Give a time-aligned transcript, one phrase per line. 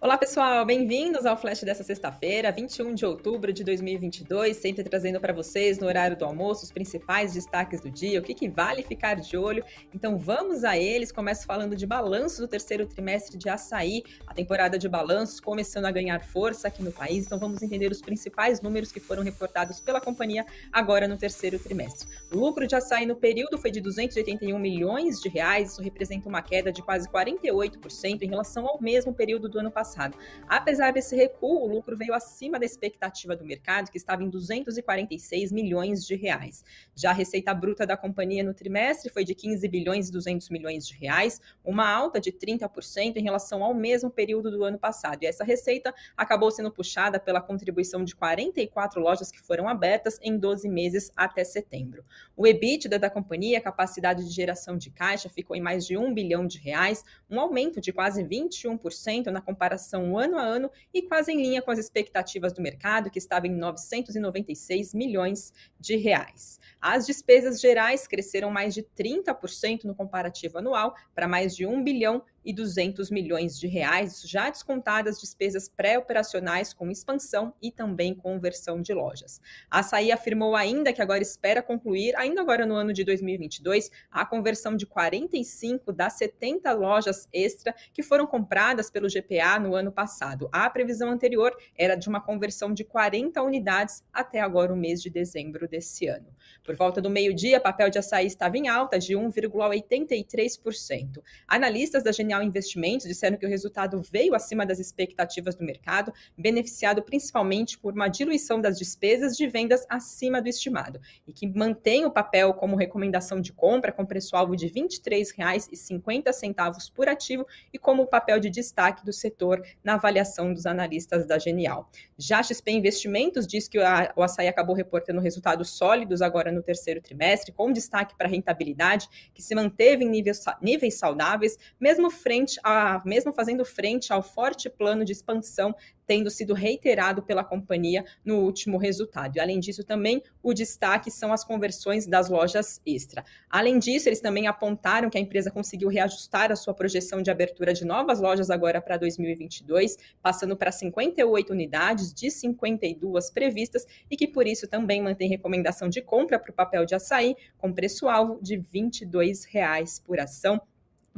[0.00, 5.32] Olá, pessoal, bem-vindos ao Flash dessa sexta-feira, 21 de outubro de 2022, sempre trazendo para
[5.32, 9.16] vocês no horário do almoço os principais destaques do dia, o que, que, vale ficar
[9.16, 9.64] de olho.
[9.92, 11.10] Então vamos a eles.
[11.10, 15.90] Começo falando de balanço do terceiro trimestre de açaí, a temporada de balanços começando a
[15.90, 17.26] ganhar força aqui no país.
[17.26, 22.06] Então vamos entender os principais números que foram reportados pela companhia agora no terceiro trimestre.
[22.32, 26.40] O lucro de açaí no período foi de 281 milhões de reais, isso representa uma
[26.40, 30.18] queda de quase 48% em relação ao mesmo período do ano passado passado.
[30.46, 35.50] Apesar desse recuo, o lucro veio acima da expectativa do mercado, que estava em 246
[35.50, 36.64] milhões de reais.
[36.94, 40.86] Já a receita bruta da companhia no trimestre foi de 15 bilhões e 200 milhões
[40.86, 45.22] de reais, uma alta de 30% em relação ao mesmo período do ano passado.
[45.22, 50.36] E essa receita acabou sendo puxada pela contribuição de 44 lojas que foram abertas em
[50.36, 52.04] 12 meses até setembro.
[52.36, 56.12] O EBITDA da companhia, a capacidade de geração de caixa, ficou em mais de 1
[56.12, 61.02] bilhão de reais, um aumento de quase 21% na comparação comparação ano a ano e
[61.02, 66.58] quase em linha com as expectativas do mercado, que estava em 996 milhões de reais.
[66.80, 72.22] As despesas gerais cresceram mais de 30% no comparativo anual, para mais de 1 bilhão
[72.44, 78.92] e 200 milhões de reais, já descontadas despesas pré-operacionais com expansão e também conversão de
[78.92, 79.40] lojas.
[79.70, 84.24] A Açaí afirmou ainda que agora espera concluir, ainda agora no ano de 2022, a
[84.24, 90.48] conversão de 45 das 70 lojas extra que foram compradas pelo GPA no ano passado.
[90.52, 95.10] A previsão anterior era de uma conversão de 40 unidades até agora o mês de
[95.10, 96.28] dezembro desse ano.
[96.64, 101.22] Por volta do meio-dia, papel de açaí estava em alta de 1,83%.
[101.46, 107.02] Analistas da Genial Investimentos disseram que o resultado veio acima das expectativas do mercado, beneficiado
[107.02, 112.10] principalmente por uma diluição das despesas de vendas acima do estimado, e que mantém o
[112.10, 118.40] papel como recomendação de compra com preço-alvo de R$ 23,50 por ativo e como papel
[118.40, 121.88] de destaque do setor na avaliação dos analistas da Genial.
[122.16, 127.00] Já a XP Investimentos diz que o açaí acabou reportando resultados sólidos agora no terceiro
[127.00, 130.24] trimestre, com destaque para a rentabilidade, que se manteve em
[130.62, 135.74] níveis saudáveis, mesmo frente a, mesmo fazendo frente ao forte plano de expansão
[136.08, 139.36] tendo sido reiterado pela companhia no último resultado.
[139.36, 143.22] E, além disso, também o destaque são as conversões das lojas extra.
[143.50, 147.74] Além disso, eles também apontaram que a empresa conseguiu reajustar a sua projeção de abertura
[147.74, 154.26] de novas lojas agora para 2022, passando para 58 unidades de 52 previstas e que
[154.26, 158.56] por isso também mantém recomendação de compra para o papel de açaí com preço-alvo de
[158.56, 160.58] 22 reais por ação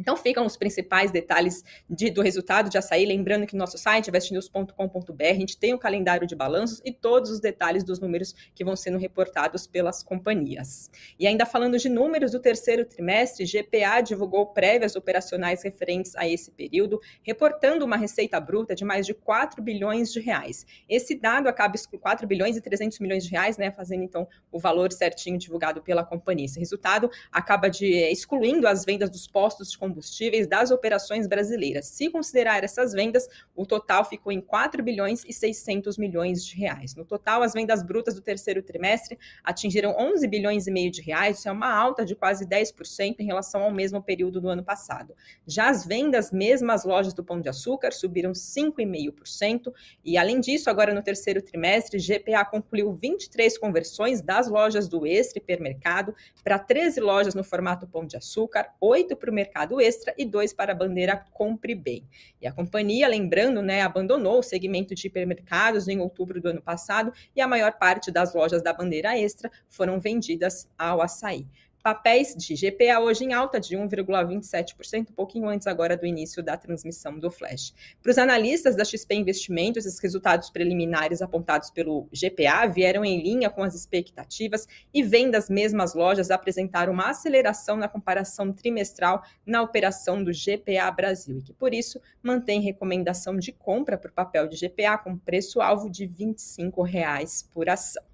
[0.00, 3.04] então ficam os principais detalhes de, do resultado de açaí.
[3.04, 6.90] Lembrando que no nosso site, vestnews.com.br, a gente tem o um calendário de balanços e
[6.90, 10.90] todos os detalhes dos números que vão sendo reportados pelas companhias.
[11.18, 16.50] E ainda falando de números do terceiro trimestre, GPA divulgou prévias operacionais referentes a esse
[16.50, 20.64] período, reportando uma receita bruta de mais de 4 bilhões de reais.
[20.88, 24.90] Esse dado acaba 4 bilhões e 300 milhões de reais, né, fazendo então o valor
[24.92, 26.46] certinho divulgado pela companhia.
[26.46, 31.86] Esse resultado acaba de excluindo as vendas dos postos de combustíveis das operações brasileiras.
[31.86, 36.94] Se considerar essas vendas, o total ficou em 4 bilhões e 600 milhões de reais.
[36.94, 41.38] No total, as vendas brutas do terceiro trimestre atingiram 11 bilhões e meio de reais,
[41.38, 45.14] isso é uma alta de quase 10% em relação ao mesmo período do ano passado.
[45.46, 49.72] Já as vendas, mesmo as lojas do Pão de Açúcar, subiram 5,5%,
[50.04, 55.38] e além disso, agora no terceiro trimestre, GPA concluiu 23 conversões das lojas do Extra
[55.38, 56.14] Hipermercado
[56.44, 60.54] para 13 lojas no formato Pão de Açúcar, 8 para o mercado extra e dois
[60.54, 62.08] para a bandeira Compre Bem.
[62.40, 67.12] E a companhia, lembrando, né, abandonou o segmento de hipermercados em outubro do ano passado
[67.36, 71.46] e a maior parte das lojas da bandeira extra foram vendidas ao açaí.
[71.82, 76.54] Papéis de GPA hoje em alta de 1,27%, um pouquinho antes agora do início da
[76.54, 77.72] transmissão do Flash.
[78.02, 83.48] Para os analistas da XP Investimentos, esses resultados preliminares apontados pelo GPA vieram em linha
[83.48, 89.62] com as expectativas e vem das mesmas lojas apresentaram uma aceleração na comparação trimestral na
[89.62, 94.46] operação do GPA Brasil e que, por isso, mantém recomendação de compra para o papel
[94.48, 98.09] de GPA com preço-alvo de 25 reais por ação.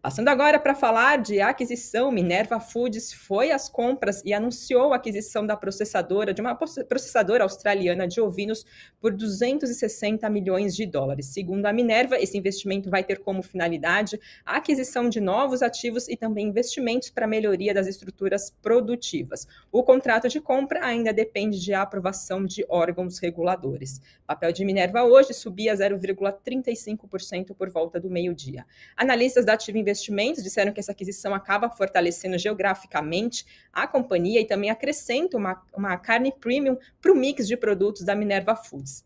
[0.00, 5.44] Passando agora para falar de aquisição, Minerva Foods foi às compras e anunciou a aquisição
[5.44, 8.64] da processadora de uma processadora australiana de ovinos
[9.00, 11.26] por 260 milhões de dólares.
[11.26, 16.16] Segundo a Minerva, esse investimento vai ter como finalidade a aquisição de novos ativos e
[16.16, 19.48] também investimentos para melhoria das estruturas produtivas.
[19.72, 24.00] O contrato de compra ainda depende de aprovação de órgãos reguladores.
[24.22, 28.64] O papel de Minerva hoje subia 0,35% por volta do meio-dia.
[28.96, 34.68] Analistas da Ativa Investimentos disseram que essa aquisição acaba fortalecendo geograficamente a companhia e também
[34.68, 39.02] acrescenta uma, uma carne premium para o mix de produtos da Minerva Foods.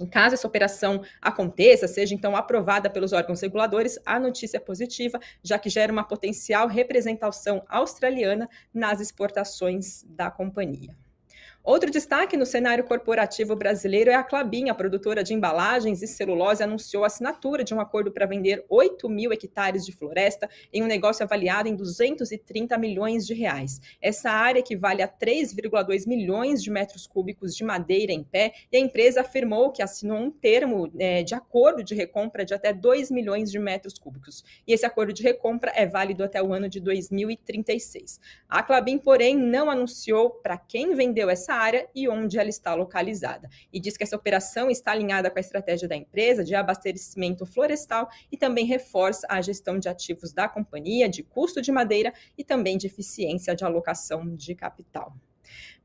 [0.00, 5.20] Em caso essa operação aconteça, seja então aprovada pelos órgãos reguladores, a notícia é positiva,
[5.42, 10.96] já que gera uma potencial representação australiana nas exportações da companhia.
[11.64, 16.60] Outro destaque no cenário corporativo brasileiro é a Clabin, a produtora de embalagens e celulose,
[16.60, 20.88] anunciou a assinatura de um acordo para vender 8 mil hectares de floresta em um
[20.88, 23.80] negócio avaliado em 230 milhões de reais.
[24.00, 28.80] Essa área equivale a 3,2 milhões de metros cúbicos de madeira em pé e a
[28.80, 33.52] empresa afirmou que assinou um termo é, de acordo de recompra de até 2 milhões
[33.52, 34.44] de metros cúbicos.
[34.66, 38.18] E esse acordo de recompra é válido até o ano de 2036.
[38.48, 42.74] A Clabin, porém, não anunciou para quem vendeu essa essa área e onde ela está
[42.74, 43.48] localizada.
[43.72, 48.08] E diz que essa operação está alinhada com a estratégia da empresa de abastecimento florestal
[48.30, 52.78] e também reforça a gestão de ativos da companhia, de custo de madeira e também
[52.78, 55.14] de eficiência de alocação de capital.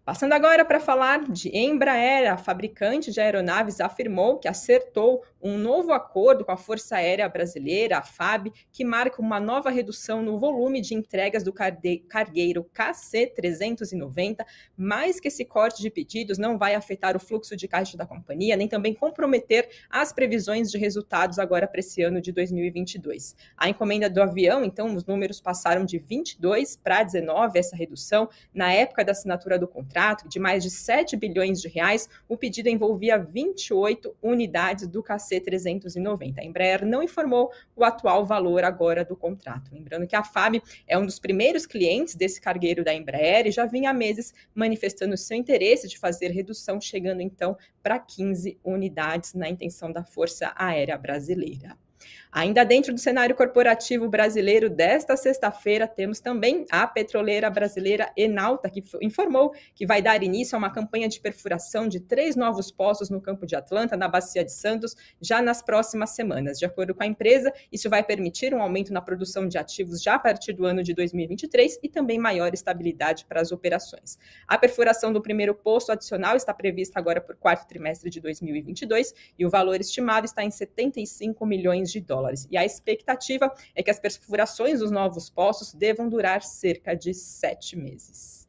[0.06, 5.92] Passando agora para falar de Embraer, a fabricante de aeronaves afirmou que acertou um novo
[5.94, 10.81] acordo com a Força Aérea Brasileira, a FAB, que marca uma nova redução no volume
[10.81, 14.45] de entregas do cargueiro KC-390,
[14.75, 18.56] mas que esse corte de pedidos não vai afetar o fluxo de caixa da companhia,
[18.56, 23.36] nem também comprometer as previsões de resultados agora para esse ano de 2022.
[23.56, 28.72] A encomenda do avião, então, os números passaram de 22 para 19, essa redução, na
[28.72, 33.18] época da assinatura do contrato de mais de 7 bilhões de reais, o pedido envolvia
[33.18, 36.39] 28 unidades do KC-390.
[36.39, 39.74] A Embraer não informou o atual valor agora do contrato.
[39.74, 43.65] Lembrando que a FAB é um dos primeiros clientes desse cargueiro da Embraer e já
[43.65, 49.50] vinha há meses manifestando seu interesse de fazer redução, chegando então para 15 unidades na
[49.50, 51.77] intenção da Força Aérea Brasileira.
[52.31, 58.83] Ainda dentro do cenário corporativo brasileiro desta sexta-feira, temos também a petroleira brasileira Enalta, que
[59.01, 63.21] informou que vai dar início a uma campanha de perfuração de três novos poços no
[63.21, 66.59] campo de Atlanta, na Bacia de Santos, já nas próximas semanas.
[66.59, 70.15] De acordo com a empresa, isso vai permitir um aumento na produção de ativos já
[70.15, 74.19] a partir do ano de 2023 e também maior estabilidade para as operações.
[74.47, 79.45] A perfuração do primeiro poço adicional está prevista agora por quarto trimestre de 2022 e
[79.45, 82.48] o valor estimado está em 75 milhões de dólares.
[82.50, 87.75] E a expectativa é que as perfurações dos novos poços devam durar cerca de sete
[87.75, 88.46] meses.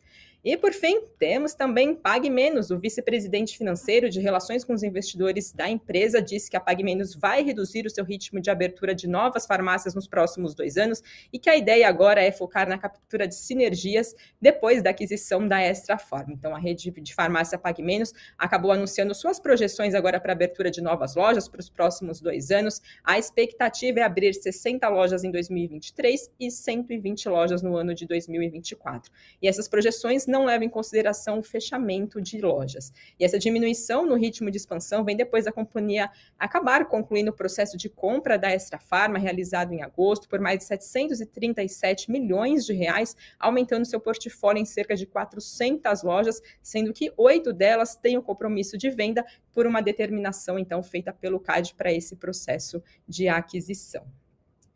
[0.50, 2.70] E, por fim, temos também Pague Menos.
[2.70, 7.14] O vice-presidente financeiro de relações com os investidores da empresa disse que a Pague Menos
[7.14, 11.38] vai reduzir o seu ritmo de abertura de novas farmácias nos próximos dois anos e
[11.38, 15.98] que a ideia agora é focar na captura de sinergias depois da aquisição da Extra
[15.98, 16.32] Forma.
[16.32, 20.70] Então, a rede de farmácia Pague Menos acabou anunciando suas projeções agora para a abertura
[20.70, 22.80] de novas lojas para os próximos dois anos.
[23.04, 29.12] A expectativa é abrir 60 lojas em 2023 e 120 lojas no ano de 2024.
[29.42, 32.92] E essas projeções não levam em consideração o fechamento de lojas.
[33.18, 37.76] E essa diminuição no ritmo de expansão vem depois da companhia acabar concluindo o processo
[37.76, 43.16] de compra da Extra Farma, realizado em agosto, por mais de 737 milhões de reais,
[43.38, 48.76] aumentando seu portfólio em cerca de 400 lojas, sendo que oito delas têm o compromisso
[48.76, 54.06] de venda por uma determinação, então, feita pelo CAD para esse processo de aquisição.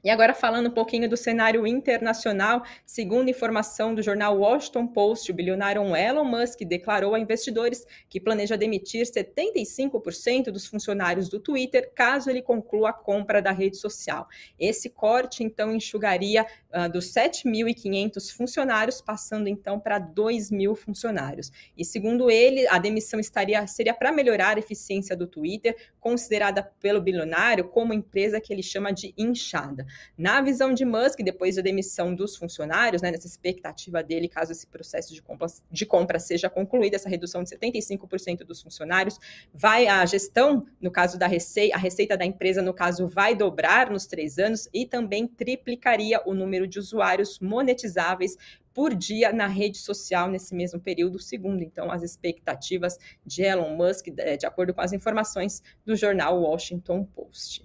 [0.04, 5.34] E agora falando um pouquinho do cenário internacional, segundo informação do jornal Washington Post, o
[5.34, 12.30] bilionário Elon Musk declarou a investidores que planeja demitir 75% dos funcionários do Twitter caso
[12.30, 14.26] ele conclua a compra da rede social.
[14.58, 21.52] Esse corte então enxugaria uh, dos 7.500 funcionários, passando então para 2.000 funcionários.
[21.78, 27.00] E segundo ele, a demissão estaria seria para melhorar a eficiência do Twitter, considerada pelo
[27.00, 29.86] bilionário como empresa que ele chama de inchada.
[30.16, 34.66] Na visão de Musk, depois da demissão dos funcionários, né, nessa expectativa dele, caso esse
[34.66, 39.18] processo de compra, de compra seja concluído, essa redução de 75% dos funcionários,
[39.52, 43.90] vai a gestão, no caso da receita, a receita da empresa, no caso, vai dobrar
[43.90, 48.36] nos três anos e também triplicaria o número de usuários monetizáveis
[48.74, 54.08] por dia na rede social nesse mesmo período, segundo então as expectativas de Elon Musk,
[54.08, 57.64] de acordo com as informações do jornal Washington Post.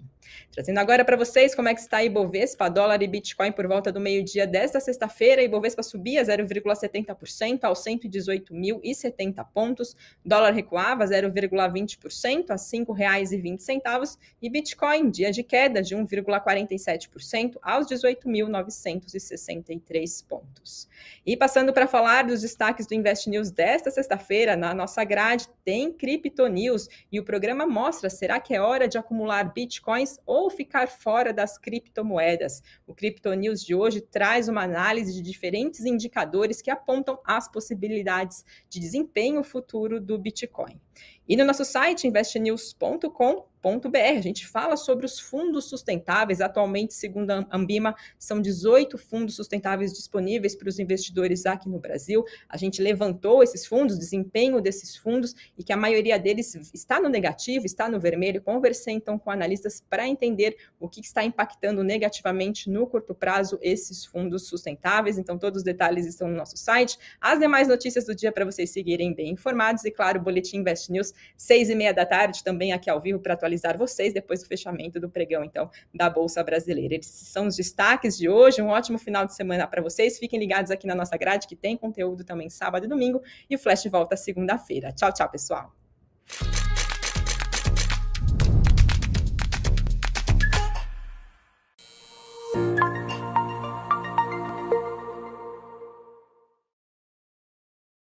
[0.50, 4.00] Trazendo agora para vocês como é que está Ibovespa, dólar e Bitcoin por volta do
[4.00, 5.42] meio-dia desta sexta-feira.
[5.42, 9.94] Ibovespa subia 0,70% aos 118.070 pontos,
[10.24, 20.26] dólar recuava 0,20% a R$ 5,20 e Bitcoin, dia de queda de 1,47% aos 18.963
[20.26, 20.88] pontos.
[21.24, 25.92] E passando para falar dos destaques do Invest News desta sexta-feira, na nossa grade tem
[25.92, 30.88] Crypto News e o programa mostra: será que é hora de acumular Bitcoins ou ficar
[30.88, 32.62] fora das criptomoedas.
[32.86, 38.44] O Crypto News de hoje traz uma análise de diferentes indicadores que apontam as possibilidades
[38.68, 40.80] de desempenho futuro do Bitcoin.
[41.28, 46.40] E no nosso site investnews.com a gente fala sobre os fundos sustentáveis.
[46.40, 52.24] Atualmente, segundo a Ambima, são 18 fundos sustentáveis disponíveis para os investidores aqui no Brasil.
[52.48, 57.00] A gente levantou esses fundos, o desempenho desses fundos e que a maioria deles está
[57.00, 58.40] no negativo, está no vermelho.
[58.40, 64.04] Conversei então com analistas para entender o que está impactando negativamente no curto prazo esses
[64.04, 65.18] fundos sustentáveis.
[65.18, 66.96] Então, todos os detalhes estão no nosso site.
[67.20, 70.90] As demais notícias do dia para vocês seguirem bem informados e, claro, o Boletim Invest
[70.92, 74.46] News, seis e meia da tarde, também aqui ao vivo para atualizar vocês depois do
[74.46, 76.94] fechamento do pregão, então, da Bolsa Brasileira.
[76.94, 78.62] Esses são os destaques de hoje.
[78.62, 80.18] Um ótimo final de semana para vocês.
[80.18, 83.22] Fiquem ligados aqui na nossa grade, que tem conteúdo também sábado e domingo.
[83.48, 84.92] E o Flash volta segunda-feira.
[84.92, 85.72] Tchau, tchau, pessoal.